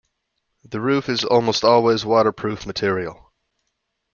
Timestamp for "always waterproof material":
1.63-3.31